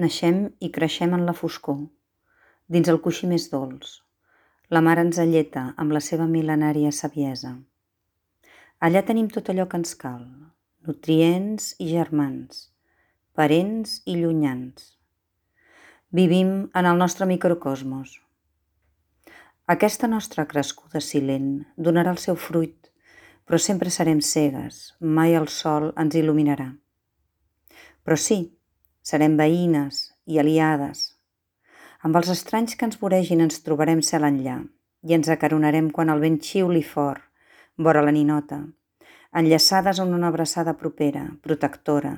Naixem 0.00 0.36
i 0.64 0.70
creixem 0.72 1.12
en 1.12 1.26
la 1.28 1.34
foscor, 1.36 1.80
dins 2.72 2.88
el 2.88 3.00
coixí 3.04 3.26
més 3.28 3.50
dolç. 3.52 3.98
La 4.72 4.80
mare 4.86 5.02
ens 5.04 5.18
alleta 5.20 5.64
amb 5.82 5.92
la 5.92 6.00
seva 6.06 6.24
mil·lenària 6.30 6.92
saviesa. 6.98 7.50
Allà 8.86 9.02
tenim 9.04 9.26
tot 9.34 9.50
allò 9.52 9.66
que 9.68 9.76
ens 9.76 9.90
cal, 10.00 10.22
nutrients 10.88 11.74
i 11.84 11.88
germans, 11.90 12.62
parents 13.36 13.98
i 14.06 14.14
llunyans. 14.22 14.86
Vivim 16.20 16.54
en 16.80 16.88
el 16.88 16.96
nostre 17.02 17.28
microcosmos. 17.28 18.14
Aquesta 19.74 20.08
nostra 20.08 20.46
crescuda 20.54 21.02
silent 21.04 21.50
donarà 21.76 22.14
el 22.16 22.22
seu 22.22 22.38
fruit, 22.46 22.88
però 23.44 23.60
sempre 23.60 23.92
serem 23.92 24.24
cegues, 24.24 24.80
mai 25.18 25.36
el 25.36 25.50
sol 25.52 25.90
ens 26.00 26.16
il·luminarà. 26.22 26.70
Però 28.00 28.16
sí, 28.16 28.40
Serem 29.00 29.38
veïnes 29.40 30.10
i 30.28 30.36
aliades. 30.40 31.06
Amb 32.04 32.18
els 32.20 32.28
estranys 32.32 32.76
que 32.76 32.84
ens 32.84 32.98
voregin 33.00 33.40
ens 33.40 33.62
trobarem 33.64 34.02
cel 34.04 34.26
enllà 34.28 34.58
i 35.08 35.14
ens 35.16 35.30
acaronarem 35.32 35.88
quan 35.96 36.12
el 36.12 36.20
vent 36.20 36.36
xiuli 36.44 36.82
fort, 36.84 37.22
vora 37.80 38.02
la 38.04 38.12
ninota, 38.12 38.58
enllaçades 39.32 40.02
en 40.04 40.12
una 40.12 40.28
abraçada 40.28 40.74
propera, 40.76 41.22
protectora, 41.40 42.12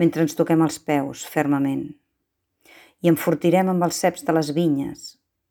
mentre 0.00 0.24
ens 0.24 0.36
toquem 0.38 0.64
els 0.64 0.80
peus 0.80 1.26
fermament. 1.28 1.84
I 3.04 3.12
enfortirem 3.12 3.68
amb 3.68 3.84
els 3.84 4.00
ceps 4.00 4.24
de 4.24 4.32
les 4.32 4.54
vinyes 4.56 5.04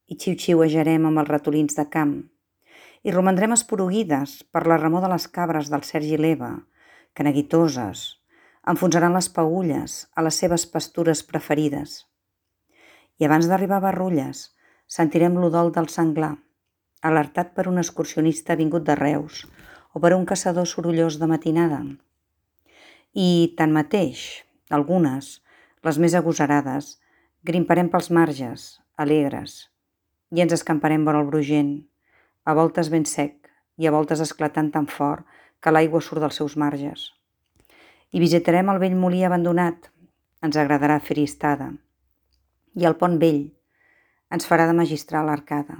i 0.09 0.17
xiu-xiuejarem 0.17 1.05
amb 1.05 1.21
els 1.21 1.29
ratolins 1.29 1.77
de 1.77 1.85
camp 1.85 2.17
i 3.03 3.13
romandrem 3.13 3.53
esporuguides 3.53 4.39
per 4.49 4.65
la 4.65 4.81
remor 4.81 5.05
de 5.05 5.13
les 5.13 5.29
cabres 5.37 5.69
del 5.69 5.85
Sergi 5.85 6.17
Leva, 6.17 6.53
que 7.13 7.25
neguitoses, 7.27 8.22
enfonsaran 8.71 9.11
les 9.11 9.27
paulles 9.27 9.93
a 10.15 10.23
les 10.23 10.37
seves 10.39 10.63
pastures 10.71 11.21
preferides. 11.27 12.05
I 13.19 13.27
abans 13.27 13.49
d'arribar 13.49 13.81
a 13.81 13.83
Barrulles, 13.89 14.45
sentirem 14.87 15.35
l'udol 15.35 15.71
del 15.75 15.89
senglar, 15.91 16.37
alertat 17.03 17.51
per 17.57 17.67
un 17.67 17.81
excursionista 17.81 18.55
vingut 18.55 18.85
de 18.87 18.95
Reus 18.95 19.43
o 19.91 19.99
per 19.99 20.13
un 20.15 20.23
caçador 20.25 20.67
sorollós 20.69 21.19
de 21.19 21.27
matinada. 21.27 21.81
I, 23.13 23.53
tanmateix, 23.59 24.45
algunes, 24.71 25.41
les 25.83 25.99
més 25.99 26.15
agosarades, 26.15 26.97
grimparem 27.43 27.89
pels 27.91 28.09
marges, 28.15 28.67
alegres, 28.95 29.57
i 30.31 30.39
ens 30.41 30.55
escamparem 30.55 31.03
vora 31.03 31.19
el 31.19 31.27
brugent, 31.27 31.75
a 32.47 32.55
voltes 32.55 32.89
ben 32.89 33.03
sec 33.05 33.51
i 33.77 33.87
a 33.87 33.91
voltes 33.91 34.23
esclatant 34.23 34.71
tan 34.71 34.87
fort 34.87 35.27
que 35.59 35.75
l'aigua 35.75 36.01
surt 36.01 36.23
dels 36.23 36.39
seus 36.39 36.55
marges 36.57 37.11
i 38.13 38.21
visitarem 38.21 38.69
el 38.69 38.79
vell 38.81 38.95
molí 38.95 39.23
abandonat. 39.25 39.89
Ens 40.45 40.57
agradarà 40.59 40.99
fer-hi 41.01 41.25
estada. 41.25 41.71
I 42.77 42.85
el 42.85 42.97
pont 42.99 43.17
vell 43.21 43.43
ens 44.33 44.45
farà 44.49 44.67
de 44.69 44.75
magistral 44.77 45.29
arcada. 45.33 45.79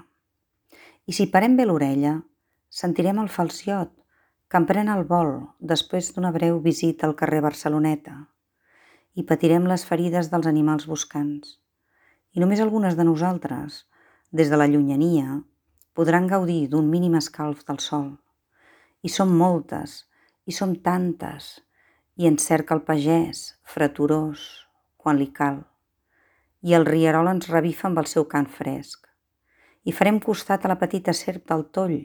I 1.06 1.14
si 1.14 1.28
parem 1.30 1.58
bé 1.58 1.66
l'orella, 1.67 2.20
sentirem 2.70 3.20
el 3.22 3.30
falciot 3.30 3.92
que 4.50 4.59
em 4.59 4.66
pren 4.70 4.90
el 4.94 5.03
vol 5.09 5.34
després 5.73 6.12
d'una 6.14 6.31
breu 6.34 6.59
visita 6.62 7.08
al 7.08 7.17
carrer 7.20 7.42
Barceloneta 7.45 8.16
i 9.14 9.25
patirem 9.30 9.68
les 9.70 9.86
ferides 9.86 10.30
dels 10.31 10.50
animals 10.50 10.88
buscants. 10.90 11.59
I 12.34 12.42
només 12.42 12.62
algunes 12.64 12.97
de 12.97 13.06
nosaltres, 13.06 13.84
des 14.34 14.50
de 14.50 14.58
la 14.58 14.66
llunyania, 14.70 15.44
podran 15.94 16.25
gaudir 16.30 16.66
d'un 16.70 16.90
mínim 16.90 17.20
escalf 17.20 17.62
del 17.68 17.78
sol. 17.78 18.08
I 19.06 19.09
som 19.14 19.30
moltes, 19.38 20.00
i 20.50 20.53
som 20.58 20.73
tantes, 20.81 21.59
i 22.16 22.28
ens 22.30 22.45
cerca 22.45 22.75
el 22.75 22.83
pagès, 22.86 23.56
freturós, 23.66 24.42
quan 24.97 25.17
li 25.17 25.30
cal, 25.33 25.64
i 26.61 26.75
el 26.78 26.86
rierol 26.86 27.30
ens 27.31 27.50
revifa 27.50 27.89
amb 27.89 28.02
el 28.03 28.09
seu 28.09 28.28
cant 28.30 28.47
fresc. 28.47 29.08
I 29.83 29.92
farem 29.92 30.19
costat 30.23 30.64
a 30.64 30.69
la 30.72 30.78
petita 30.80 31.16
serp 31.17 31.47
del 31.50 31.66
toll, 31.75 31.97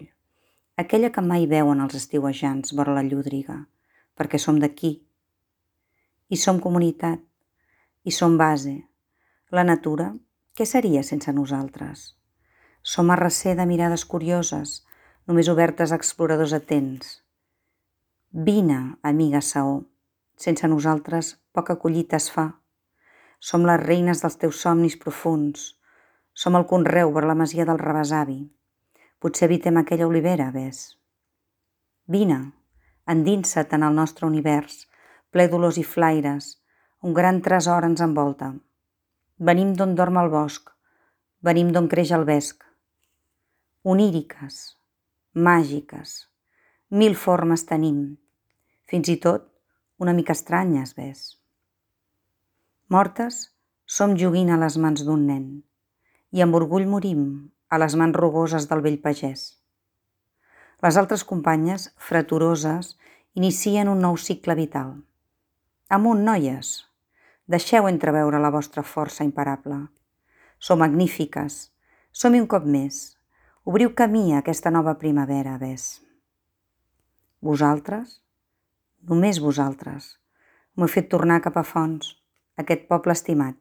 aquella 0.81 1.13
que 1.15 1.23
mai 1.23 1.47
veuen 1.51 1.83
els 1.85 1.99
estiuejants 1.99 2.73
vora 2.79 2.95
la 2.97 3.05
llúdriga, 3.07 3.59
perquè 4.17 4.41
som 4.41 4.59
d'aquí. 4.59 4.97
I 6.29 6.37
som 6.37 6.59
comunitat, 6.61 7.21
i 8.05 8.15
som 8.15 8.37
base. 8.41 8.75
La 9.53 9.65
natura, 9.65 10.11
què 10.57 10.67
seria 10.67 11.05
sense 11.05 11.33
nosaltres? 11.33 12.15
Som 12.83 13.13
arrecer 13.13 13.55
de 13.61 13.69
mirades 13.69 14.05
curioses, 14.09 14.83
només 15.29 15.53
obertes 15.53 15.93
a 15.93 16.01
exploradors 16.01 16.57
atents. 16.57 17.19
Vine, 18.33 18.99
amiga 19.03 19.41
Saó, 19.45 19.85
sense 20.39 20.69
nosaltres, 20.71 21.35
poca 21.53 21.77
collita 21.83 22.17
es 22.17 22.29
fa. 22.31 22.47
Som 23.39 23.67
les 23.67 23.81
reines 23.83 24.23
dels 24.23 24.39
teus 24.39 24.61
somnis 24.63 24.97
profuns. 24.99 25.75
Som 26.35 26.57
el 26.59 26.67
conreu 26.71 27.13
per 27.15 27.25
la 27.27 27.37
masia 27.39 27.67
del 27.67 27.81
rebesavi. 27.83 28.39
Potser 29.19 29.49
evitem 29.49 29.81
aquella 29.81 30.07
olivera, 30.07 30.53
ves. 30.55 30.95
Vine, 32.07 32.39
endinsa't 33.11 33.75
en 33.75 33.83
el 33.83 33.99
nostre 33.99 34.27
univers, 34.27 34.87
ple 35.35 35.49
d'olors 35.51 35.79
i 35.83 35.85
flaires. 35.85 36.55
Un 37.03 37.15
gran 37.15 37.43
tresor 37.43 37.87
ens 37.87 38.01
envolta. 38.05 38.53
Venim 39.39 39.75
d'on 39.75 39.95
dorm 39.99 40.17
el 40.23 40.31
bosc. 40.31 40.71
Venim 41.43 41.75
d'on 41.75 41.91
creix 41.91 42.15
el 42.15 42.25
vesc. 42.27 42.65
Oníriques, 43.87 44.57
màgiques, 45.35 46.17
mil 46.91 47.15
formes 47.15 47.63
tenim. 47.69 48.01
Fins 48.91 49.11
i 49.13 49.19
tot 49.23 49.47
una 49.99 50.15
mica 50.15 50.33
estranyes, 50.33 50.95
ves. 50.95 51.37
Mortes, 52.89 53.49
som 53.85 54.15
joguint 54.17 54.53
a 54.55 54.59
les 54.61 54.77
mans 54.79 55.03
d'un 55.05 55.27
nen 55.27 55.47
i 56.33 56.43
amb 56.45 56.55
orgull 56.59 56.87
morim 56.87 57.23
a 57.69 57.79
les 57.83 57.97
mans 57.99 58.17
rugoses 58.17 58.69
del 58.71 58.83
vell 58.85 58.99
pagès. 59.03 59.45
Les 60.85 60.97
altres 61.01 61.25
companyes, 61.27 61.89
freturoses, 61.99 62.95
inicien 63.35 63.89
un 63.91 64.03
nou 64.05 64.17
cicle 64.21 64.55
vital. 64.55 64.93
Amunt, 65.89 66.23
noies! 66.25 66.85
Deixeu 67.49 67.89
entreveure 67.89 68.39
la 68.39 68.53
vostra 68.53 68.85
força 68.85 69.25
imparable. 69.25 69.81
Sou 70.61 70.77
magnífiques. 70.77 71.71
Som-hi 72.13 72.43
un 72.45 72.49
cop 72.51 72.67
més. 72.69 73.17
Obriu 73.65 73.95
camí 73.97 74.35
a 74.35 74.43
aquesta 74.43 74.71
nova 74.71 74.99
primavera, 75.01 75.57
ves. 75.59 76.03
Vosaltres? 77.41 78.19
Només 79.07 79.39
vosaltres 79.39 80.09
m'heu 80.75 80.91
fet 80.91 81.09
tornar 81.13 81.39
cap 81.45 81.57
a 81.57 81.63
Fons, 81.63 82.11
aquest 82.59 82.89
poble 82.91 83.15
estimat. 83.15 83.55